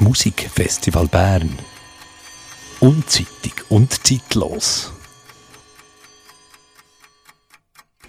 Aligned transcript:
Musikfestival 0.00 1.06
Bern. 1.06 1.58
Unzeitig 2.80 3.52
und 3.68 4.06
zeitlos. 4.06 4.92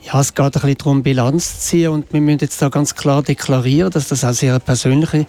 Ja, 0.02 0.20
es 0.20 0.34
geht 0.34 0.46
ein 0.46 0.52
bisschen 0.52 0.78
darum, 0.78 1.04
Bilanz 1.04 1.54
zu 1.54 1.68
ziehen 1.68 1.90
und 1.90 2.14
wir 2.14 2.22
müssen 2.22 2.40
jetzt 2.40 2.62
da 2.62 2.70
ganz 2.70 2.96
klar 2.96 3.22
deklarieren, 3.22 3.92
dass 3.92 4.08
das 4.08 4.24
auch 4.24 4.34
sehr 4.34 4.60
persönliche 4.60 5.26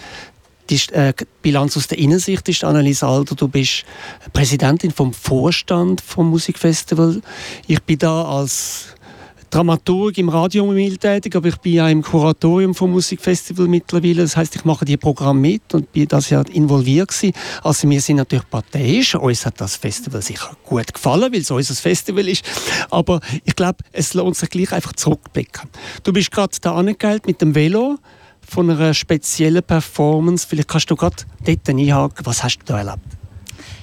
die 0.71 0.81
äh, 0.93 1.13
Bilanz 1.43 1.77
aus 1.77 1.89
der 1.89 1.99
Innensicht 1.99 2.49
ist, 2.49 2.65
Annelies 2.65 3.03
Alder. 3.03 3.35
Du 3.35 3.49
bist 3.49 3.85
Präsidentin 4.33 4.93
vom 4.93 5.13
Vorstand 5.13 6.01
vom 6.01 6.31
Musikfestival. 6.31 7.21
Ich 7.67 7.83
bin 7.83 7.99
da 7.99 8.25
als 8.25 8.95
Dramaturg 9.51 10.17
im 10.19 10.29
Radio 10.29 10.73
tätig, 10.97 11.35
aber 11.35 11.49
ich 11.49 11.57
bin 11.57 11.73
ja 11.73 11.89
im 11.89 12.03
Kuratorium 12.03 12.73
vom 12.73 12.93
Musikfestival 12.93 13.67
mittlerweile. 13.67 14.23
Das 14.23 14.37
heißt, 14.37 14.55
ich 14.55 14.65
mache 14.65 14.85
die 14.85 14.97
Programm 14.97 15.41
mit 15.41 15.75
und 15.75 15.91
bin 15.91 16.07
das 16.07 16.31
ja 16.31 16.43
involviert 16.43 17.09
gewesen. 17.09 17.35
Also 17.65 17.91
wir 17.91 18.01
sind 18.01 18.17
natürlich 18.17 18.49
parteiisch. 18.49 19.17
Uns 19.17 19.45
hat 19.45 19.61
das 19.61 19.75
Festival 19.75 20.23
sicher 20.23 20.57
gut 20.65 20.95
gefallen, 20.95 21.33
weil 21.33 21.41
es 21.41 21.51
unser 21.51 21.75
Festival 21.75 22.29
ist. 22.29 22.45
Aber 22.91 23.21
ich 23.45 23.57
glaube, 23.57 23.79
es 23.91 24.15
lohnt 24.15 24.37
sich 24.37 24.51
gleich 24.51 24.73
einfach 24.73 24.93
zurückblicken. 24.93 25.69
Du 26.05 26.13
bist 26.13 26.31
gerade 26.31 26.57
da 26.61 26.77
angestellt 26.77 27.27
mit 27.27 27.43
dem 27.43 27.55
Velo 27.57 27.99
von 28.49 28.71
einer 28.71 28.95
speziellen 28.95 29.65
Performance. 29.65 30.47
Vielleicht 30.49 30.69
kannst 30.69 30.91
du 30.93 30.95
gerade 30.95 31.17
dort 31.45 31.69
einhaken. 31.69 32.25
Was 32.25 32.45
hast 32.45 32.59
du 32.59 32.67
da 32.67 32.79
erlebt? 32.79 33.01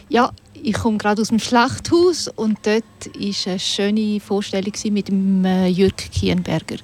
Ja, 0.07 0.31
ich 0.63 0.73
komme 0.73 0.97
gerade 0.97 1.21
aus 1.21 1.29
dem 1.29 1.39
Schlachthaus 1.39 2.27
und 2.27 2.57
dort 2.63 2.84
war 3.05 3.52
eine 3.52 3.59
schöne 3.59 4.20
Vorstellung 4.20 4.73
mit 4.91 5.07
dem 5.07 5.45
äh, 5.45 5.67
Jürg 5.67 5.98
Kienberger. 5.98 6.77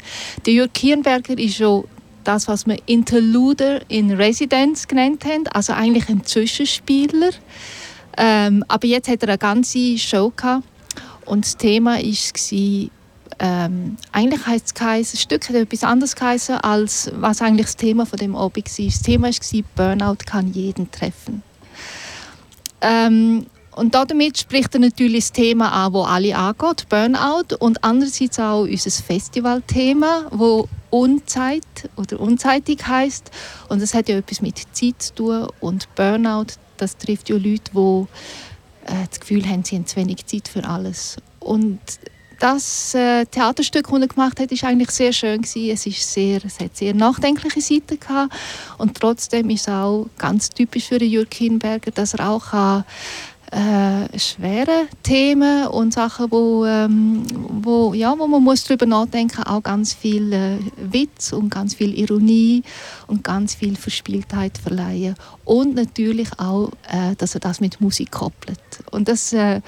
Der 0.45 0.53
Jürg 0.53 0.73
Kienberger 0.73 1.37
ist 1.37 1.57
schon 1.57 1.85
das, 2.23 2.47
was 2.47 2.65
wir 2.65 2.77
Interluder 2.85 3.81
in 3.89 4.11
Residence 4.11 4.87
genannt 4.87 5.25
haben, 5.25 5.47
also 5.47 5.73
eigentlich 5.73 6.09
ein 6.09 6.23
Zwischenspieler. 6.23 7.31
Ähm, 8.17 8.63
aber 8.67 8.87
jetzt 8.87 9.09
hat 9.09 9.23
er 9.23 9.29
eine 9.29 9.37
ganze 9.37 9.97
Show 9.97 10.31
gehabt 10.35 10.63
und 11.25 11.45
das 11.45 11.57
Thema 11.57 11.97
war 11.97 12.89
ähm, 13.39 13.97
eigentlich 14.11 14.45
heißt 14.45 14.77
es 14.77 15.11
das 15.11 15.21
Stück 15.21 15.49
hat 15.49 15.55
etwas 15.55 15.83
anderes 15.83 16.15
geheißen, 16.15 16.55
als 16.57 17.11
was 17.15 17.41
eigentlich 17.41 17.65
das 17.65 17.75
Thema 17.75 18.05
von 18.05 18.19
dem 18.19 18.35
Abend 18.35 18.57
war. 18.57 18.85
Das 18.85 19.01
Thema 19.01 19.27
war 19.27 19.63
Burnout 19.75 20.17
kann 20.25 20.53
jeden 20.53 20.91
treffen. 20.91 21.41
Ähm, 22.81 23.47
und 23.75 23.95
damit 23.95 24.37
spricht 24.37 24.73
er 24.73 24.79
natürlich 24.79 25.25
das 25.25 25.31
Thema 25.31 25.71
an, 25.71 25.93
wo 25.93 26.03
alle 26.03 26.35
angeht, 26.35 26.87
Burnout, 26.89 27.55
und 27.59 27.83
andererseits 27.83 28.39
auch 28.39 28.61
unser 28.61 28.91
Festivalthema, 28.91 30.25
wo 30.31 30.67
Unzeit 30.89 31.89
oder 31.95 32.19
unzeitig 32.19 32.85
heißt. 32.85 33.31
Und 33.69 33.81
das 33.81 33.93
hat 33.93 34.09
ja 34.09 34.17
etwas 34.17 34.41
mit 34.41 34.57
Zeit 34.73 35.01
zu 35.01 35.15
tun. 35.15 35.47
Und 35.59 35.87
Burnout, 35.95 36.53
das 36.77 36.97
trifft 36.97 37.29
ja 37.29 37.35
Leute, 37.35 37.71
die 37.73 38.05
äh, 38.91 39.07
das 39.09 39.19
Gefühl 39.19 39.47
haben, 39.47 39.63
sie 39.63 39.75
haben 39.75 39.87
zu 39.87 39.95
wenig 39.95 40.25
Zeit 40.25 40.47
für 40.47 40.63
alles. 40.65 41.17
Und 41.39 41.79
das 42.43 42.93
äh, 42.93 43.25
Theaterstück, 43.25 43.87
das 43.89 44.01
er 44.01 44.07
gemacht 44.07 44.39
hat, 44.39 44.51
ist 44.51 44.65
eigentlich 44.65 44.91
sehr 44.91 45.13
schön 45.13 45.43
gewesen. 45.43 45.69
Es 45.69 45.85
ist 45.85 46.13
sehr, 46.13 46.43
es 46.43 46.59
hat 46.59 46.75
sehr 46.75 46.93
nachdenkliche 46.93 47.61
Seiten 47.61 47.99
gehabt 47.99 48.33
und 48.77 48.99
trotzdem 48.99 49.49
ist 49.49 49.61
es 49.61 49.69
auch 49.69 50.07
ganz 50.17 50.49
typisch 50.49 50.89
für 50.89 51.01
Jürg 51.01 51.33
Hinberger, 51.33 51.91
dass 51.91 52.15
er 52.15 52.29
auch 52.29 52.51
kann, 52.51 52.83
äh, 53.53 54.17
schwere 54.17 54.87
Themen 55.03 55.67
und 55.67 55.93
Sachen, 55.93 56.31
wo, 56.31 56.65
ähm, 56.65 57.23
wo, 57.61 57.93
ja, 57.93 58.17
wo 58.17 58.25
man 58.25 58.43
muss 58.43 58.63
darüber 58.63 58.85
nachdenken 58.85 59.43
auch 59.43 59.61
ganz 59.61 59.93
viel 59.93 60.33
äh, 60.33 60.57
Witz 60.77 61.33
und 61.33 61.49
ganz 61.49 61.75
viel 61.75 61.97
Ironie 61.97 62.63
und 63.07 63.23
ganz 63.23 63.53
viel 63.53 63.75
Verspieltheit 63.75 64.57
verleihen 64.57 65.15
und 65.45 65.75
natürlich 65.75 66.29
auch, 66.39 66.71
äh, 66.91 67.15
dass 67.15 67.35
er 67.35 67.41
das 67.41 67.61
mit 67.61 67.79
Musik 67.79 68.11
koppelt 68.11 68.59
und 68.91 69.07
das 69.07 69.33
äh, 69.33 69.61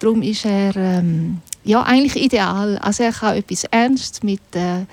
darum 0.00 0.22
ist 0.22 0.46
er 0.46 0.74
ähm, 0.76 1.42
ja, 1.64 1.82
eigentlich 1.82 2.16
ideal. 2.16 2.78
Also 2.78 3.02
er 3.02 3.12
kann 3.12 3.36
etwas 3.36 3.64
Ernstes 3.64 4.22
mit, 4.22 4.40
äh, 4.54 4.86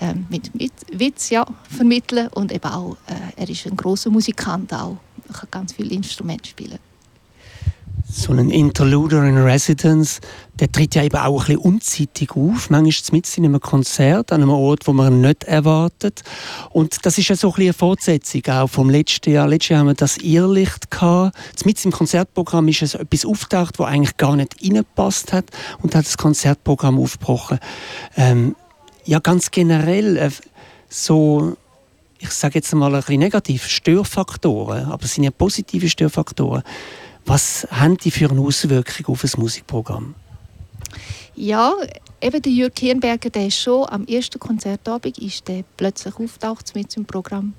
ähm, 0.00 0.26
mit, 0.28 0.54
mit 0.54 0.72
Witz 0.92 1.30
ja, 1.30 1.46
vermitteln 1.68 2.28
und 2.28 2.52
eben 2.52 2.70
auch, 2.70 2.96
äh, 3.06 3.40
er 3.40 3.48
ist 3.48 3.66
ein 3.66 3.76
großer 3.76 4.10
Musikant 4.10 4.72
auch. 4.74 4.98
Er 5.28 5.34
kann 5.34 5.48
ganz 5.50 5.72
viele 5.72 5.94
Instrumente 5.94 6.48
spielen. 6.48 6.89
So 8.12 8.32
ein 8.32 8.50
Interluder 8.50 9.22
in 9.24 9.38
Residence, 9.38 10.20
der 10.58 10.72
tritt 10.72 10.96
ja 10.96 11.04
eben 11.04 11.16
auch 11.16 11.42
ein 11.42 11.46
bisschen 11.46 11.58
unzeitig 11.58 12.30
auf. 12.32 12.68
Manchmal 12.68 13.12
mit 13.12 13.38
in 13.38 13.44
einem 13.44 13.60
Konzert 13.60 14.32
an 14.32 14.42
einem 14.42 14.50
Ort, 14.50 14.88
wo 14.88 14.92
man 14.92 15.20
nicht 15.20 15.44
erwartet. 15.44 16.22
Und 16.70 17.06
das 17.06 17.18
ist 17.18 17.28
ja 17.28 17.36
so 17.36 17.54
ein 17.54 17.62
eine 17.62 17.72
Fortsetzung 17.72 18.42
auch 18.48 18.66
vom 18.66 18.90
letzten 18.90 19.30
Jahr. 19.30 19.46
Letztes 19.46 19.68
Jahr 19.68 19.80
haben 19.80 19.86
wir 19.86 19.94
das 19.94 20.16
Irrlicht 20.16 20.90
gehabt. 20.90 21.36
Mit 21.64 21.84
im 21.84 21.92
Konzertprogramm 21.92 22.66
ist 22.66 22.82
es 22.82 22.94
etwas 22.96 23.24
auftaucht, 23.24 23.78
wo 23.78 23.84
eigentlich 23.84 24.16
gar 24.16 24.34
nicht 24.34 24.56
reingepasst 24.60 25.32
hat 25.32 25.44
und 25.80 25.94
hat 25.94 26.04
das 26.04 26.18
Konzertprogramm 26.18 26.98
aufgebrochen. 26.98 27.60
Ähm, 28.16 28.56
ja, 29.04 29.20
ganz 29.20 29.52
generell 29.52 30.16
äh, 30.16 30.30
so 30.88 31.56
ich 32.22 32.32
sage 32.32 32.56
jetzt 32.56 32.74
mal 32.74 32.94
ein 32.94 33.00
bisschen 33.00 33.20
negativ, 33.20 33.66
Störfaktoren, 33.66 34.86
aber 34.86 35.04
es 35.04 35.14
sind 35.14 35.24
ja 35.24 35.30
positive 35.30 35.88
Störfaktoren. 35.88 36.62
Was 37.26 37.66
haben 37.70 37.96
die 37.96 38.10
für 38.10 38.30
eine 38.30 38.40
Auswirkung 38.40 39.06
auf 39.06 39.22
das 39.22 39.36
Musikprogramm? 39.36 40.14
Ja, 41.34 41.72
eben 42.20 42.42
der 42.42 42.52
Jürg 42.52 42.78
Hirnberger, 42.78 43.30
der 43.30 43.50
schon 43.50 43.88
am 43.88 44.04
ersten 44.06 44.38
Konzertabend 44.38 45.18
ist 45.18 45.48
der 45.48 45.64
plötzlich 45.76 46.14
auftaucht 46.16 46.74
mit 46.74 46.94
dem 46.94 47.06
Programm. 47.06 47.54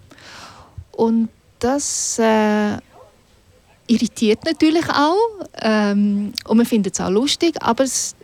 Und 0.92 1.30
das 1.60 2.20
äh, 2.20 2.78
irritiert 3.88 4.46
natürlich 4.46 4.88
auch. 4.90 5.18
Ähm, 5.62 6.34
und 6.48 6.58
man 6.58 6.66
findet 6.66 6.94
es 6.94 7.02
auch 7.02 7.10
lustig, 7.10 7.56
aber 7.62 7.84
es 7.84 8.16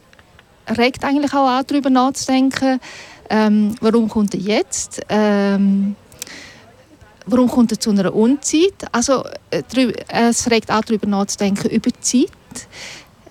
regt 0.77 1.03
eigentlich 1.03 1.33
auch 1.33 1.47
an, 1.47 1.63
darüber 1.67 1.89
nachzudenken, 1.89 2.79
ähm, 3.29 3.75
warum 3.81 4.07
kommt 4.07 4.33
er 4.33 4.39
jetzt? 4.39 5.01
Ähm, 5.09 5.95
warum 7.27 7.49
kommt 7.49 7.71
er 7.71 7.79
zu 7.79 7.91
einer 7.91 8.13
Unzeit? 8.13 8.73
Also, 8.91 9.23
äh, 9.51 9.63
es 10.07 10.49
regt 10.49 10.71
auch 10.71 10.81
darüber 10.81 11.07
nachzudenken, 11.07 11.69
über 11.69 11.91
die 11.91 11.99
Zeit. 11.99 12.31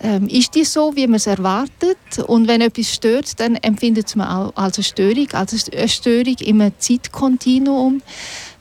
Ähm, 0.00 0.28
ist 0.28 0.54
die 0.54 0.64
so, 0.64 0.94
wie 0.94 1.06
man 1.06 1.16
es 1.16 1.26
erwartet? 1.26 1.96
Und 2.26 2.48
wenn 2.48 2.60
etwas 2.60 2.92
stört, 2.92 3.40
dann 3.40 3.56
empfindet 3.56 4.14
man 4.14 4.28
auch 4.28 4.52
als 4.54 4.76
eine 4.76 4.84
Störung, 4.84 5.28
als 5.32 5.70
eine 5.72 5.88
Störung 5.88 6.36
im 6.40 6.72
Zeitkontinuum. 6.78 8.02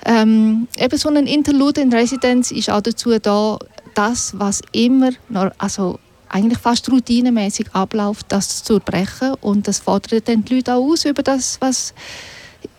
Ähm, 0.06 0.68
eben 0.78 0.98
so 0.98 1.10
ein 1.10 1.28
Interlude 1.28 1.82
in 1.82 1.92
Residenz 1.92 2.52
ist 2.52 2.70
auch 2.70 2.82
dazu 2.82 3.18
da, 3.20 3.60
das, 3.96 4.34
was 4.38 4.62
immer, 4.72 5.12
also 5.58 6.00
eigentlich 6.30 6.60
fast 6.60 6.92
routinemäßig 6.92 7.68
abläuft, 7.74 8.26
das 8.30 8.64
zu 8.64 8.80
brechen. 8.80 9.36
Und 9.42 9.68
das 9.68 9.80
fordert 9.80 10.28
dann 10.28 10.46
die 10.46 10.56
Leute 10.56 10.74
auch 10.76 10.92
aus 10.92 11.06
über 11.06 11.24
das, 11.24 11.60
was 11.60 11.94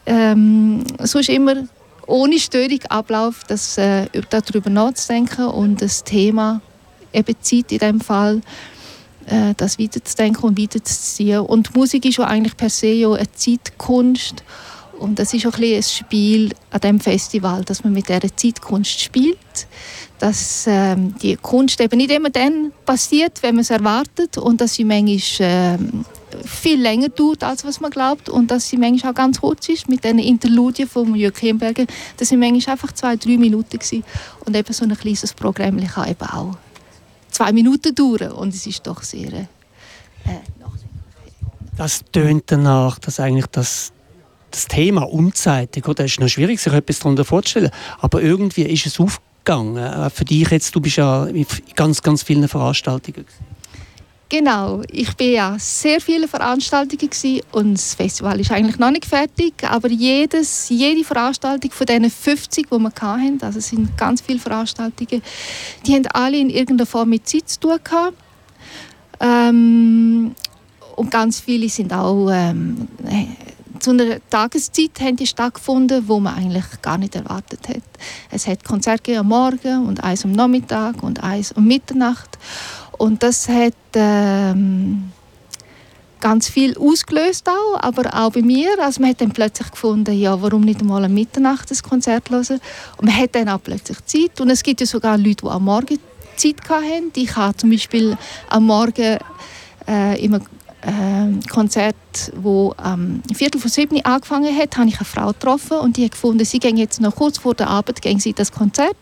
ähm, 0.06 0.84
sonst 1.00 1.28
immer 1.28 1.66
ohne 2.06 2.38
Störung 2.38 2.80
abläuft, 2.88 3.50
das, 3.50 3.78
äh, 3.78 4.06
darüber 4.30 4.70
nachzudenken 4.70 5.46
und 5.46 5.82
das 5.82 6.04
Thema 6.04 6.60
eben 7.12 7.34
Zeit 7.40 7.72
in 7.72 7.78
dem 7.78 8.00
Fall 8.00 8.40
äh, 9.26 9.54
das 9.56 9.78
weiterzudenken 9.78 10.44
und 10.44 10.58
weiterzuziehen. 10.58 11.40
Und 11.40 11.74
Musik 11.74 12.04
ist 12.04 12.18
ja 12.18 12.26
eigentlich 12.26 12.56
per 12.56 12.70
se 12.70 12.88
ja 12.88 13.12
eine 13.12 13.30
Zeitkunst 13.32 14.44
und 14.98 15.18
das 15.18 15.34
ist 15.34 15.46
auch 15.46 15.58
ein, 15.58 15.74
ein 15.74 15.82
Spiel 15.82 16.54
an 16.70 16.80
dem 16.80 17.00
Festival, 17.00 17.64
dass 17.64 17.84
man 17.84 17.92
mit 17.92 18.08
dieser 18.08 18.34
Zeitkunst 18.34 19.00
spielt, 19.00 19.38
dass 20.18 20.64
ähm, 20.66 21.14
die 21.20 21.36
Kunst 21.36 21.80
eben 21.80 21.98
nicht 21.98 22.10
immer 22.10 22.30
dann 22.30 22.72
passiert, 22.84 23.42
wenn 23.42 23.56
man 23.56 23.62
es 23.62 23.70
erwartet 23.70 24.38
und 24.38 24.60
dass 24.60 24.74
sie 24.74 24.84
manchmal 24.84 25.20
ähm, 25.40 26.04
viel 26.44 26.80
länger 26.80 27.08
dauert, 27.08 27.44
als 27.44 27.64
was 27.64 27.80
man 27.80 27.90
glaubt 27.90 28.28
und 28.28 28.50
dass 28.50 28.68
sie 28.68 28.76
manchmal 28.76 29.12
auch 29.12 29.16
ganz 29.16 29.40
kurz 29.40 29.68
ist. 29.68 29.88
Mit 29.88 30.04
diesen 30.04 30.18
Interludien 30.18 30.88
von 30.88 31.14
Jörg 31.14 31.40
Hemberger, 31.40 31.86
das 32.16 32.28
sind 32.28 32.40
manchmal 32.40 32.74
einfach 32.74 32.92
zwei, 32.92 33.16
drei 33.16 33.36
Minuten 33.36 33.78
gewesen. 33.78 34.04
und 34.44 34.56
eben 34.56 34.72
so 34.72 34.84
ein 34.84 34.96
kleines 34.96 35.32
Programm 35.34 35.84
kann 35.86 36.08
eben 36.08 36.28
auch 36.28 36.56
zwei 37.30 37.52
Minuten 37.52 37.94
dauern 37.94 38.32
und 38.32 38.54
es 38.54 38.66
ist 38.66 38.86
doch 38.86 39.02
sehr 39.02 39.32
äh, 39.32 39.46
Das 41.76 42.02
tönt 42.12 42.44
danach, 42.46 42.98
dass 42.98 43.20
eigentlich 43.20 43.46
das 43.46 43.92
das 44.50 44.66
Thema 44.68 45.02
unzeitig, 45.02 45.86
oder? 45.86 46.04
Es 46.04 46.12
ist 46.12 46.20
noch 46.20 46.28
schwierig, 46.28 46.60
sich 46.60 46.72
etwas 46.72 47.00
darunter 47.00 47.24
vorzustellen, 47.24 47.70
aber 47.98 48.22
irgendwie 48.22 48.62
ist 48.62 48.86
es 48.86 48.98
aufgegangen. 48.98 49.76
Äh, 49.76 50.08
für 50.10 50.24
dich 50.24 50.48
jetzt, 50.50 50.74
du 50.74 50.80
bist 50.80 50.96
ja 50.96 51.26
in 51.26 51.46
ganz, 51.74 52.02
ganz 52.02 52.22
vielen 52.22 52.48
Veranstaltungen. 52.48 53.26
Genau, 54.28 54.82
ich 54.90 55.16
war 55.20 55.26
ja 55.26 55.56
sehr 55.56 56.00
viele 56.00 56.26
Veranstaltungen 56.26 57.10
und 57.52 57.74
das 57.74 57.94
Festival 57.94 58.40
ist 58.40 58.50
eigentlich 58.50 58.76
noch 58.76 58.90
nicht 58.90 59.06
fertig, 59.06 59.54
aber 59.62 59.88
jedes, 59.88 60.68
jede 60.68 61.04
Veranstaltung 61.04 61.70
von 61.70 61.86
diesen 61.86 62.10
50, 62.10 62.66
die 62.68 62.76
wir 62.76 62.92
hatten, 63.00 63.38
also 63.40 63.60
es 63.60 63.68
sind 63.68 63.96
ganz 63.96 64.20
viele 64.20 64.40
Veranstaltungen, 64.40 65.22
die 65.86 65.94
haben 65.94 66.06
alle 66.12 66.38
in 66.38 66.50
irgendeiner 66.50 66.86
Form 66.86 67.10
mit 67.10 67.28
Zeit 67.28 67.48
zu 67.48 67.60
tun 67.60 67.78
gehabt. 67.84 68.16
Ähm, 69.20 70.34
und 70.96 71.10
ganz 71.10 71.38
viele 71.38 71.68
sind 71.68 71.92
auch 71.92 72.28
ähm, 72.32 72.88
zu 73.78 73.90
einer 73.90 74.18
Tageszeit 74.30 75.00
haben 75.00 75.16
die 75.16 75.26
stattgefunden, 75.26 76.08
wo 76.08 76.18
man 76.18 76.34
eigentlich 76.34 76.64
gar 76.82 76.98
nicht 76.98 77.14
erwartet 77.14 77.68
hat. 77.68 77.82
Es 78.30 78.46
hat 78.46 78.64
Konzerte 78.64 79.18
am 79.18 79.28
Morgen 79.28 79.86
und 79.86 80.02
eins 80.02 80.24
am 80.24 80.32
Nachmittag 80.32 81.02
und 81.02 81.22
eins 81.22 81.52
um 81.52 81.66
Mitternacht 81.66 82.38
und 82.98 83.22
das 83.22 83.48
hat 83.48 83.74
ähm, 83.94 85.10
ganz 86.20 86.48
viel 86.48 86.76
ausgelöst 86.76 87.48
auch, 87.48 87.80
aber 87.80 88.12
auch 88.12 88.32
bei 88.32 88.42
mir. 88.42 88.70
Also 88.80 89.00
man 89.00 89.10
hat 89.10 89.20
dann 89.20 89.32
plötzlich 89.32 89.70
gefunden, 89.70 90.18
ja, 90.18 90.40
warum 90.40 90.62
nicht 90.62 90.80
einmal 90.80 91.04
am 91.04 91.14
Mitternacht 91.14 91.70
das 91.70 91.82
Konzert 91.82 92.30
hören? 92.30 92.60
Und 92.96 93.06
man 93.06 93.16
hat 93.16 93.34
dann 93.34 93.48
auch 93.48 93.62
plötzlich 93.62 94.04
Zeit. 94.06 94.40
Und 94.40 94.50
es 94.50 94.62
gibt 94.62 94.80
ja 94.80 94.86
sogar 94.86 95.18
Leute, 95.18 95.44
die 95.44 95.48
am 95.48 95.64
Morgen 95.64 95.98
Zeit 96.36 96.56
hatten. 96.68 97.12
Ich 97.14 97.36
habe 97.36 97.56
zum 97.56 97.70
Beispiel 97.70 98.16
am 98.48 98.64
Morgen 98.64 99.18
äh, 99.88 100.24
immer 100.24 100.40
äh, 100.86 101.48
Konzert, 101.48 101.96
wo 102.36 102.72
am 102.76 103.22
ähm, 103.26 103.34
Viertel 103.34 103.60
vor 103.60 103.70
sieben 103.70 104.04
angefangen 104.04 104.56
hat, 104.56 104.76
habe 104.76 104.88
ich 104.88 104.96
eine 104.96 105.04
Frau 105.04 105.28
getroffen 105.28 105.78
und 105.78 105.96
die 105.96 106.04
hat 106.04 106.12
gefunden, 106.12 106.44
sie 106.44 106.60
ging 106.60 106.76
jetzt 106.76 107.00
noch 107.00 107.16
kurz 107.16 107.38
vor 107.38 107.54
der 107.54 107.68
Arbeit 107.68 108.00
gehen 108.00 108.20
sie 108.20 108.32
das 108.32 108.52
Konzert 108.52 108.96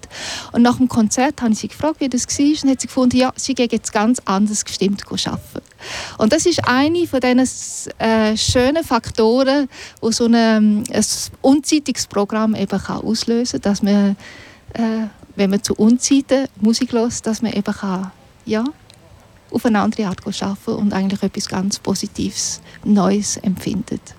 und 0.52 0.62
nach 0.62 0.78
dem 0.78 0.88
Konzert 0.88 1.42
habe 1.42 1.52
ich 1.52 1.58
sie 1.58 1.68
gefragt, 1.68 2.00
wie 2.00 2.08
das 2.08 2.26
war 2.26 2.64
und 2.64 2.70
hat 2.70 2.80
sie 2.80 2.86
gefunden, 2.86 3.16
ja, 3.16 3.32
sie 3.36 3.54
geht 3.54 3.72
jetzt 3.72 3.92
ganz 3.92 4.20
anders 4.24 4.64
gestimmt 4.64 5.04
arbeiten. 5.06 5.40
Und 6.16 6.32
das 6.32 6.46
ist 6.46 6.66
eine 6.66 7.06
von 7.06 7.20
diesen 7.20 7.98
äh, 7.98 8.36
schönen 8.36 8.82
Faktoren, 8.82 9.68
wo 10.00 10.10
so 10.10 10.24
eine, 10.24 10.56
ähm, 10.56 10.84
ein 10.90 11.04
unzeitiges 11.42 12.06
Programm 12.06 12.54
eben 12.54 12.80
kann 12.80 13.02
auslösen 13.02 13.60
kann, 13.60 13.72
dass 13.72 13.82
man, 13.82 14.16
äh, 14.72 15.06
wenn 15.36 15.50
man 15.50 15.62
zu 15.62 15.74
Unzeiten 15.74 16.46
Musik 16.60 16.92
hört, 16.92 17.26
dass 17.26 17.42
man 17.42 17.52
eben 17.52 17.74
kann, 17.74 18.10
ja, 18.46 18.64
auf 19.54 19.64
eine 19.64 19.80
andere 19.80 20.08
Art 20.08 20.20
arbeiten 20.26 20.70
und 20.72 20.92
eigentlich 20.92 21.22
etwas 21.22 21.48
ganz 21.48 21.78
Positives, 21.78 22.60
Neues 22.84 23.36
empfindet. 23.38 24.14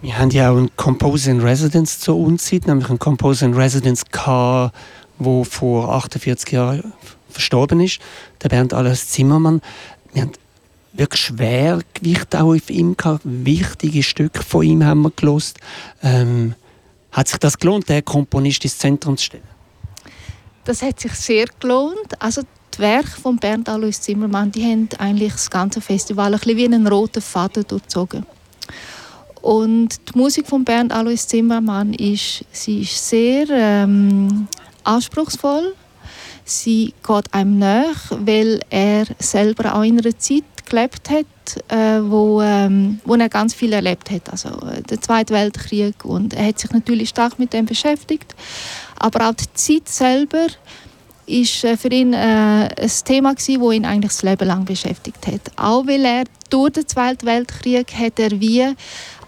Wir 0.00 0.16
haben 0.16 0.30
ja 0.30 0.50
auch 0.50 0.56
einen 0.56 0.74
Composer 0.76 1.32
in 1.32 1.40
Residence 1.40 2.00
zur 2.00 2.16
Unzeit, 2.16 2.66
nämlich 2.66 2.88
einen 2.88 2.98
Composer 2.98 3.46
in 3.46 3.54
Residence 3.54 4.04
K, 4.10 4.72
der 5.18 5.44
vor 5.44 5.92
48 5.94 6.52
Jahren 6.52 6.92
verstorben 7.28 7.80
ist, 7.80 7.98
der 8.42 8.48
Bernd 8.48 8.72
Alois 8.72 9.08
Zimmermann. 9.08 9.60
Wir 10.12 10.22
haben 10.22 10.32
wirklich 10.92 11.20
Schwergewicht 11.20 12.34
auch 12.36 12.54
auf 12.54 12.70
ihm 12.70 12.96
gehabt, 12.96 13.22
wichtige 13.24 14.02
Stücke 14.02 14.42
von 14.42 14.62
ihm 14.62 14.84
haben 14.84 15.02
wir 15.02 15.10
gelost. 15.10 15.58
Ähm, 16.02 16.54
hat 17.10 17.28
sich 17.28 17.38
das 17.38 17.58
gelohnt, 17.58 17.88
den 17.88 18.04
Komponist 18.04 18.64
ins 18.64 18.78
Zentrum 18.78 19.16
zu 19.16 19.24
stellen? 19.24 19.44
Das 20.64 20.82
hat 20.82 21.00
sich 21.00 21.12
sehr 21.14 21.46
gelohnt. 21.58 22.20
Also 22.20 22.42
die 22.78 22.82
Werke 22.82 23.20
von 23.20 23.36
Bernd 23.36 23.68
Alois 23.68 24.00
Zimmermann, 24.00 24.52
die 24.52 24.62
haben 24.62 24.88
eigentlich 24.98 25.32
das 25.32 25.50
ganze 25.50 25.80
Festival 25.80 26.32
ein 26.32 26.40
wie 26.44 26.64
einen 26.64 26.86
roten 26.86 27.20
Faden 27.20 27.66
durchzogen. 27.66 28.24
Und 29.42 30.00
die 30.08 30.18
Musik 30.18 30.46
von 30.46 30.64
Bernd 30.64 30.92
Alois 30.92 31.26
Zimmermann 31.26 31.92
ist, 31.94 32.44
sie 32.52 32.82
ist 32.82 33.08
sehr 33.08 33.46
ähm, 33.50 34.46
anspruchsvoll. 34.84 35.74
Sie 36.44 36.94
geht 37.06 37.34
einem 37.34 37.58
nach, 37.58 38.10
weil 38.10 38.60
er 38.70 39.06
selber 39.18 39.74
auch 39.74 39.82
in 39.82 39.98
einer 39.98 40.16
Zeit 40.18 40.44
gelebt 40.68 41.10
hat, 41.10 41.26
äh, 41.68 42.00
wo, 42.02 42.40
ähm, 42.42 43.00
wo 43.04 43.14
er 43.14 43.28
ganz 43.28 43.54
viel 43.54 43.72
erlebt 43.72 44.10
hat. 44.10 44.30
Also 44.30 44.48
äh, 44.66 44.82
der 44.82 45.00
Zweite 45.00 45.34
Weltkrieg 45.34 46.04
und 46.04 46.34
er 46.34 46.46
hat 46.46 46.58
sich 46.58 46.70
natürlich 46.70 47.08
stark 47.08 47.38
mit 47.38 47.52
dem 47.52 47.66
beschäftigt. 47.66 48.34
Aber 48.96 49.28
auch 49.28 49.34
die 49.34 49.52
Zeit 49.54 49.88
selber 49.88 50.46
ist 51.28 51.64
äh, 51.64 51.76
für 51.76 51.88
ihn 51.88 52.12
äh, 52.12 52.16
ein 52.16 52.90
Thema 53.04 53.34
gewesen, 53.34 53.62
das 53.62 53.74
ihn 53.74 53.84
eigentlich 53.84 54.12
das 54.12 54.22
Leben 54.22 54.48
lang 54.48 54.64
beschäftigt 54.64 55.26
hat. 55.26 55.40
Auch 55.56 55.86
weil 55.86 56.04
er 56.04 56.24
durch 56.50 56.72
den 56.72 56.86
Zweiten 56.86 57.26
Weltkrieg 57.26 57.92
hat 57.94 58.18
er 58.18 58.40
wie 58.40 58.64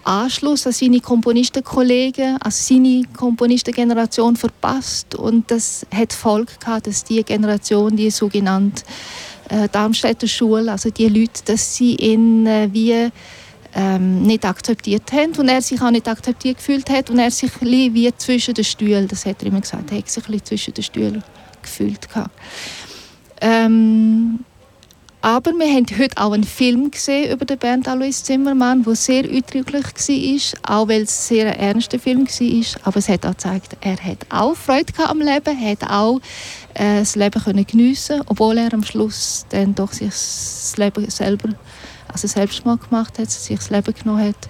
Anschluss 0.03 0.65
an 0.65 0.73
seine 0.73 0.99
Komponistenkollegen, 0.99 2.37
an 2.37 2.51
seine 2.51 3.03
Komponistengeneration 3.15 4.35
verpasst 4.35 5.13
und 5.13 5.51
das 5.51 5.85
hat 5.93 6.11
Folge 6.11 6.53
gehabt, 6.59 6.87
dass 6.87 7.03
die 7.03 7.23
Generation, 7.23 7.95
die 7.95 8.09
sogenannte 8.09 8.83
äh, 9.49 9.69
Darmstädter 9.69 10.27
Schule, 10.27 10.71
also 10.71 10.89
die 10.89 11.07
Leute, 11.07 11.43
dass 11.45 11.75
sie 11.75 11.95
ihn 11.95 12.47
äh, 12.47 12.69
wie 12.71 13.09
ähm, 13.73 14.23
nicht 14.23 14.43
akzeptiert 14.43 15.11
haben 15.13 15.33
und 15.37 15.49
er 15.49 15.61
sich 15.61 15.79
auch 15.81 15.91
nicht 15.91 16.07
akzeptiert 16.07 16.57
gefühlt 16.57 16.89
hat 16.89 17.11
und 17.11 17.19
er 17.19 17.31
sich 17.31 17.51
wie 17.61 18.11
zwischen 18.17 18.55
den 18.55 18.65
Stühlen, 18.65 19.07
das 19.07 19.25
hat 19.25 19.41
er 19.43 19.47
immer 19.49 19.61
gesagt, 19.61 19.91
er 19.91 19.99
hat 19.99 20.09
sich 20.09 20.43
zwischen 20.43 20.73
den 20.73 20.83
Stühlen 20.83 21.23
gefühlt. 21.61 22.07
Ähm, 23.41 24.39
aber 25.23 25.51
wir 25.51 25.67
haben 25.71 25.85
heute 25.99 26.17
auch 26.17 26.31
einen 26.31 26.43
Film 26.43 26.89
gesehen 26.89 27.31
über 27.31 27.45
den 27.45 27.59
Bernd 27.59 27.87
Alois 27.87 28.23
Zimmermann, 28.23 28.81
der 28.81 28.95
sehr 28.95 29.23
eindrücklich 29.23 29.83
war, 30.63 30.79
auch 30.79 30.87
weil 30.87 31.03
es 31.03 31.27
sehr 31.27 31.53
ein 31.53 31.59
ernster 31.59 31.99
Film 31.99 32.25
war. 32.25 32.87
Aber 32.87 32.97
es 32.97 33.07
hat 33.07 33.23
auch 33.27 33.31
gezeigt, 33.31 33.77
er 33.81 34.03
hat 34.03 34.25
auch 34.29 34.55
Freude 34.55 34.91
am 35.07 35.19
Leben, 35.19 35.61
hat 35.61 35.83
auch 35.87 36.19
äh, 36.73 36.99
das 36.99 37.15
Leben 37.15 37.39
können 37.39 37.67
geniessen, 37.67 38.23
obwohl 38.25 38.57
er 38.57 38.73
am 38.73 38.83
Schluss 38.83 39.45
dann 39.49 39.75
doch 39.75 39.93
sich 39.93 40.09
das 40.09 40.73
Leben 40.77 41.07
selber, 41.11 41.49
also 42.11 42.27
Selbstmord 42.27 42.89
gemacht 42.89 43.19
hat, 43.19 43.29
sich 43.29 43.57
das 43.57 43.69
Leben 43.69 43.93
genommen 43.93 44.29
hat. 44.29 44.49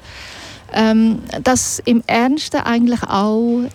Ähm, 0.74 1.20
dass 1.44 1.80
im 1.84 2.02
Ernsten 2.08 2.62
eigentlich 2.62 3.04
auch 3.04 3.66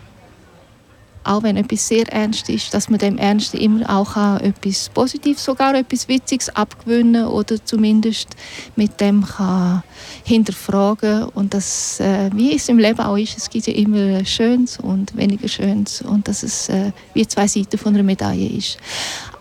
auch 1.27 1.43
wenn 1.43 1.57
etwas 1.57 1.89
sehr 1.89 2.07
ernst 2.13 2.49
ist, 2.49 2.73
dass 2.73 2.89
man 2.89 2.99
dem 2.99 3.19
Ernsten 3.19 3.59
immer 3.59 3.89
auch 3.91 4.17
etwas 4.41 4.89
Positives, 4.91 5.45
sogar 5.45 5.75
etwas 5.75 6.09
Witziges 6.09 6.49
abgewöhnen 6.51 7.27
oder 7.27 7.65
zumindest 7.65 8.29
mit 8.77 9.01
dem 9.01 9.25
kann 9.25 9.83
hinterfragen 10.25 11.25
und 11.35 11.55
das, 11.55 12.01
äh, 12.01 12.31
wie 12.35 12.55
es 12.55 12.69
im 12.69 12.79
Leben 12.79 13.01
auch 13.01 13.17
ist, 13.17 13.37
es 13.37 13.49
gibt 13.49 13.67
ja 13.67 13.75
immer 13.75 14.25
Schönes 14.25 14.79
und 14.79 15.17
weniger 15.17 15.49
Schönes 15.49 16.03
und 16.03 16.27
dass 16.29 16.43
es 16.43 16.69
äh, 16.69 16.93
wie 17.15 17.27
zwei 17.27 17.47
Seiten 17.47 17.79
von 17.79 17.95
einer 17.95 18.03
Medaille 18.03 18.49
ist. 18.49 18.79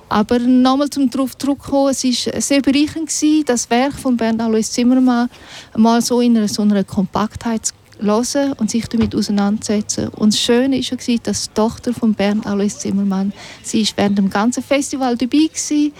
Aber 0.07 0.37
nochmal 0.39 0.89
zum 0.89 1.09
darauf 1.09 1.35
zurückkommen, 1.37 1.89
es 1.89 2.03
war 2.03 2.41
sehr 2.41 2.61
bereichernd, 2.61 3.11
das 3.45 3.69
Werk 3.69 3.93
von 3.93 4.15
Bernd 4.15 4.39
Alois 4.39 4.71
Zimmermann 4.71 5.29
mal 5.75 6.01
so 6.01 6.21
in 6.21 6.37
einer, 6.37 6.47
so 6.47 6.61
einer 6.61 6.83
Kompaktheit 6.83 7.65
zu 7.65 7.73
hören 7.99 8.53
und 8.53 8.71
sich 8.71 8.87
damit 8.87 9.15
auseinandersetzen. 9.15 10.09
Und 10.09 10.33
das 10.33 10.39
Schöne 10.39 10.77
war, 10.77 11.17
dass 11.23 11.43
die 11.43 11.53
Tochter 11.53 11.93
von 11.93 12.13
Bernd 12.13 12.45
Alois 12.45 12.77
Zimmermann, 12.77 13.33
sie 13.63 13.81
ist 13.81 13.95
während 13.97 14.17
dem 14.17 14.29
ganzen 14.29 14.63
Festival 14.63 15.17
dabei 15.17 15.47
gewesen, 15.47 15.93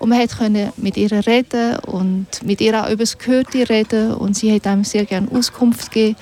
und 0.00 0.08
man 0.08 0.26
konnte 0.28 0.72
mit 0.78 0.96
ihr 0.96 1.10
reden 1.26 1.78
und 1.80 2.26
mit 2.42 2.62
ihr 2.62 2.82
auch 2.82 2.88
über 2.88 3.02
das 3.02 3.18
Gehörte 3.18 3.68
reden 3.68 4.14
und 4.14 4.34
sie 4.34 4.52
hat 4.52 4.66
einem 4.66 4.82
sehr 4.82 5.04
gerne 5.04 5.30
Auskunft 5.30 5.92
gegeben. 5.92 6.16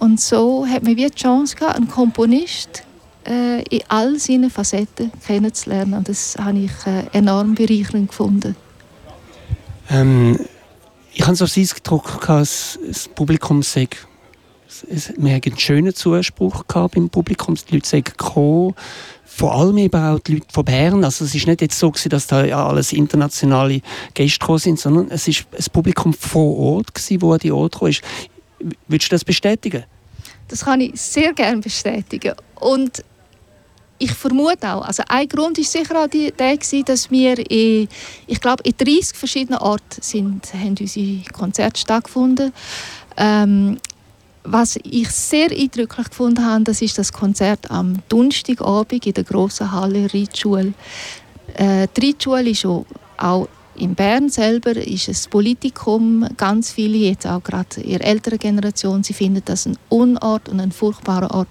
Und 0.00 0.20
so 0.20 0.66
hat 0.66 0.82
man 0.82 0.96
wie 0.96 1.06
die 1.06 1.14
Chance 1.14 1.54
gehabt, 1.54 1.76
einen 1.76 1.86
Komponist 1.86 2.82
äh, 3.24 3.62
in 3.70 3.82
all 3.86 4.18
seinen 4.18 4.50
Facetten 4.50 5.12
kennenzulernen. 5.24 5.94
Und 5.94 6.08
das 6.08 6.34
habe 6.36 6.58
ich 6.58 6.72
äh, 6.84 7.04
enorm 7.16 7.54
bereichernd 7.54 8.08
gefunden. 8.08 8.56
Ähm, 9.88 10.40
ich 11.12 11.24
habe 11.24 11.36
so 11.36 11.46
den 11.46 11.68
Eindruck, 11.76 12.26
dass 12.26 12.78
das 12.84 13.06
Publikum 13.06 13.62
sagt, 13.62 14.08
wir 15.16 15.34
hatten 15.34 15.50
einen 15.50 15.58
schönen 15.58 15.94
Zuspruch 15.94 16.64
beim 16.64 17.08
Publikum. 17.08 17.54
Die 17.54 17.74
Leute 17.74 17.88
sind 17.88 18.04
gekommen. 18.06 18.74
Vor 19.24 19.54
allem 19.54 19.78
eben 19.78 20.02
auch 20.02 20.18
die 20.18 20.34
Leute 20.34 20.46
von 20.52 20.64
Bern. 20.64 21.04
Also 21.04 21.24
es 21.24 21.34
ist 21.34 21.46
nicht 21.46 21.62
jetzt 21.62 21.78
so, 21.78 21.90
gewesen, 21.90 22.10
dass 22.10 22.26
da 22.26 22.44
ja 22.44 22.66
alles 22.66 22.92
internationale 22.92 23.80
Gäste 24.14 24.38
gekommen 24.38 24.58
sind, 24.58 24.78
sondern 24.78 25.10
es 25.10 25.26
ist 25.26 25.46
ein 25.52 25.64
Publikum 25.72 26.12
vor 26.12 26.58
Ort, 26.58 26.94
gewesen, 26.94 27.22
wo 27.22 27.36
die 27.36 27.52
Ort 27.52 27.78
kam. 27.78 27.90
Würdest 28.88 29.10
du 29.10 29.14
das 29.14 29.24
bestätigen? 29.24 29.84
Das 30.48 30.64
kann 30.64 30.80
ich 30.80 31.00
sehr 31.00 31.32
gerne 31.32 31.60
bestätigen. 31.60 32.34
Und 32.56 33.02
ich 33.98 34.12
vermute 34.12 34.74
auch, 34.74 34.82
also 34.82 35.02
ein 35.08 35.28
Grund 35.28 35.58
ist 35.58 35.70
sicher 35.70 36.02
auch 36.02 36.08
die, 36.08 36.32
der 36.32 36.56
gewesen, 36.56 36.84
dass 36.84 37.10
wir 37.10 37.38
in, 37.50 37.88
ich 38.26 38.40
glaube, 38.40 38.62
in 38.64 38.74
30 38.76 39.16
verschiedenen 39.16 39.60
Orten 39.60 40.02
sind, 40.02 40.52
haben 40.54 40.74
unsere 40.78 41.22
Konzerte 41.32 41.80
stattgefunden. 41.80 42.52
Ähm, 43.16 43.78
was 44.44 44.78
ich 44.82 45.10
sehr 45.10 45.50
eindrücklich 45.50 46.08
gefunden 46.08 46.44
habe, 46.44 46.64
das 46.64 46.82
ist 46.82 46.98
das 46.98 47.12
Konzert 47.12 47.70
am 47.70 47.98
Donnerstagabend 48.08 49.06
in 49.06 49.14
der 49.14 49.24
grossen 49.24 49.70
Halle 49.72 50.12
Reitschule. 50.12 50.74
Äh, 51.54 51.88
die 51.96 52.06
Reitschule 52.06 52.50
ist 52.50 52.64
auch 52.64 53.48
in 53.74 53.94
Bern 53.94 54.28
selber 54.28 54.76
ist 54.76 55.08
es 55.08 55.28
Politikum. 55.28 56.26
Ganz 56.36 56.70
viele, 56.70 56.98
jetzt 56.98 57.26
auch 57.26 57.42
gerade 57.42 57.80
in 57.80 57.98
der 57.98 58.06
älteren 58.06 58.38
Generation, 58.38 59.02
sie 59.02 59.14
finden 59.14 59.42
das 59.44 59.66
ein 59.66 59.78
Unort 59.88 60.48
und 60.48 60.60
ein 60.60 60.72
furchtbarer 60.72 61.34
Ort. 61.34 61.48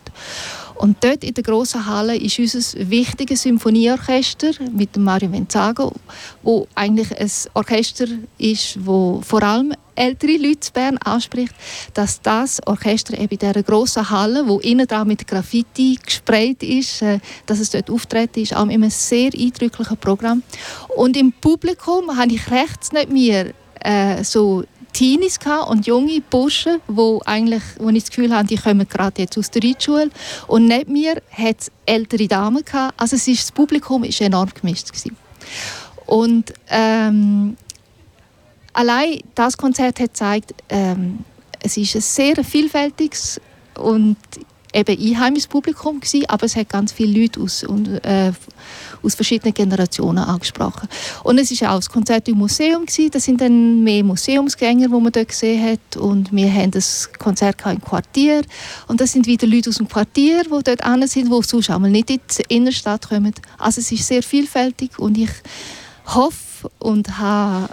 Und 0.76 1.04
dort 1.04 1.24
in 1.24 1.34
der 1.34 1.44
grossen 1.44 1.86
Halle 1.86 2.16
ist 2.16 2.40
unser 2.40 2.90
wichtiges 2.90 3.44
Symphonieorchester 3.44 4.52
mit 4.72 4.98
Mario 4.98 5.32
Venzago, 5.32 5.94
wo 6.42 6.68
eigentlich 6.76 7.20
ein 7.20 7.32
Orchester 7.54 8.06
ist, 8.38 8.84
wo 8.84 9.22
vor 9.24 9.44
allem 9.44 9.74
ältere 10.02 10.38
Leute 10.38 10.68
in 10.68 10.74
Bern 10.74 10.98
anspricht, 10.98 11.54
dass 11.94 12.22
das 12.22 12.60
Orchester 12.66 13.14
eben 13.14 13.30
in 13.30 13.38
dieser 13.38 13.64
grossen 13.64 14.10
Halle, 14.10 14.48
wo 14.48 14.60
innen 14.60 14.88
dran 14.88 15.08
mit 15.08 15.28
Graffiti 15.28 16.00
gesprayt 16.04 16.64
ist, 16.64 17.02
äh, 17.02 17.20
dass 17.46 17.60
es 17.60 17.70
dort 17.70 17.90
auftreten 17.90 18.42
ist, 18.42 18.56
auch 18.56 18.64
in 18.64 18.72
einem 18.72 18.90
sehr 18.90 19.32
eindrücklichen 19.34 19.98
Programm. 19.98 20.44
Und 20.96 21.16
im 21.16 21.32
Publikum 21.32 22.18
habe 22.18 22.34
ich 22.34 22.50
rechts 22.50 22.92
nicht 22.92 23.12
mir 23.12 23.54
äh, 23.80 24.24
so 24.24 24.64
Teenies 24.94 25.40
und 25.70 25.88
junge 25.88 26.20
Burschen, 26.22 26.82
wo 26.88 27.22
eigentlich, 27.26 27.64
wo 27.80 27.90
ich 27.90 28.04
das 28.04 28.10
Gefühl 28.10 28.36
habe, 28.36 28.48
die 28.48 28.58
kommen 28.58 28.88
gerade 28.88 29.22
jetzt 29.22 29.38
aus 29.38 29.50
der 29.50 29.64
Reitschule. 29.64 30.10
Und 30.48 30.66
neben 30.66 30.92
mir 30.92 31.22
hat 31.32 31.62
es 31.62 31.72
ältere 31.86 32.28
Damen 32.28 32.66
gehabt. 32.66 33.00
Also 33.00 33.16
es 33.16 33.28
ist, 33.28 33.44
das 33.44 33.52
Publikum 33.52 34.04
war 34.04 34.22
enorm 34.22 34.50
gemischt 34.54 34.92
gewesen. 34.92 35.16
Und 36.06 36.54
ähm, 36.70 37.56
allein 38.74 39.20
das 39.36 39.58
Konzert 39.58 40.00
hat 40.00 40.10
gezeigt, 40.10 40.54
ähm, 40.70 41.20
es 41.64 41.78
ist 41.78 41.96
ein 41.96 42.02
sehr 42.02 42.44
vielfältiges 42.44 43.40
und 43.76 44.18
eben 44.74 44.98
einheimisches 45.00 45.48
Publikum 45.48 46.00
gewesen, 46.00 46.26
aber 46.28 46.46
es 46.46 46.56
hat 46.56 46.70
ganz 46.70 46.92
viele 46.92 47.22
Leute 47.22 47.42
aus, 47.42 47.64
äh, 47.64 48.32
aus 49.04 49.16
verschiedenen 49.16 49.54
Generationen 49.54 50.24
angesprochen. 50.24 50.88
Und 51.24 51.38
es 51.40 51.52
ist 51.52 51.64
auch 51.64 51.76
das 51.76 51.90
Konzert 51.90 52.28
im 52.28 52.38
Museum 52.38 52.86
gewesen. 52.86 53.12
Das 53.12 53.26
sind 53.26 53.42
dann 53.42 53.84
mehr 53.84 54.04
Museumsgänger, 54.04 54.88
die 54.88 54.94
man 54.94 55.12
dort 55.12 55.28
gesehen 55.28 55.72
hat. 55.72 55.98
Und 55.98 56.32
wir 56.32 56.52
haben 56.52 56.72
das 56.72 57.12
Konzert 57.20 57.58
im 57.66 57.82
Quartier. 57.82 58.44
Und 58.88 59.02
das 59.02 59.12
sind 59.12 59.28
wieder 59.28 59.48
Leute 59.48 59.70
aus 59.70 59.78
dem 59.78 59.88
Quartier, 59.88 60.44
die 60.44 60.64
dort 60.64 60.84
an 60.84 61.06
sind, 61.08 61.32
die 61.32 61.44
sonst 61.44 61.70
einmal 61.70 61.92
nicht 61.92 62.10
in 62.10 62.20
die 62.38 62.56
Innenstadt 62.56 63.10
kommen. 63.10 63.34
Also 63.58 63.82
es 63.82 63.92
ist 63.92 64.08
sehr 64.08 64.24
vielfältig 64.24 64.98
und 65.00 65.18
ich 65.18 65.32
hoffe 66.06 66.72
und 66.80 67.18
habe 67.18 67.70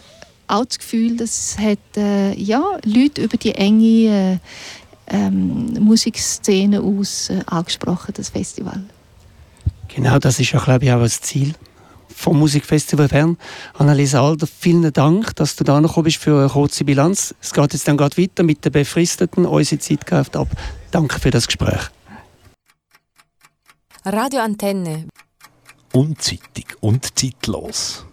auch 0.49 0.65
das 0.65 0.79
Gefühl, 0.79 1.17
dass 1.17 1.31
es 1.31 1.59
hat, 1.59 1.97
äh, 1.97 2.35
ja, 2.35 2.63
Leute 2.85 3.23
über 3.23 3.37
die 3.37 3.55
enge 3.55 4.41
äh, 5.11 5.15
ähm, 5.15 5.75
Musikszene 5.81 6.81
aus 6.81 7.31
äh, 7.31 7.41
angesprochen, 7.47 8.15
das 8.17 8.31
Festival. 8.31 8.83
Genau, 9.95 10.19
das 10.19 10.39
ist 10.39 10.53
ja, 10.53 10.61
glaube 10.61 10.85
ich, 10.85 10.93
auch 10.93 11.01
das 11.01 11.21
Ziel 11.21 11.55
vom 12.19 12.39
Musikfestival 12.39 13.09
Bern. 13.09 13.39
Anneliese 13.75 14.21
Alder, 14.21 14.47
vielen 14.47 14.93
Dank, 14.93 15.37
dass 15.37 15.57
du 15.57 15.65
da 15.65 15.81
noch 15.81 16.03
bist 16.03 16.17
für 16.17 16.39
eine 16.39 16.49
kurze 16.49 16.85
Bilanz. 16.85 17.35
Es 17.41 17.53
geht 17.53 17.73
jetzt 17.73 17.87
dann 17.87 17.97
gerade 17.97 18.21
weiter 18.21 18.43
mit 18.43 18.65
den 18.65 18.73
Befristeten. 18.73 19.47
Unsere 19.47 19.81
Zeit 19.81 20.05
greift 20.05 20.37
ab. 20.37 20.49
Danke 20.91 21.21
für 21.21 21.31
das 21.31 21.47
Gespräch. 21.47 21.91
Radio 24.05 24.41
Antenne. 24.41 25.07
Unzeitig 25.93 26.67
und 26.81 27.19
zeitlos. 27.19 28.08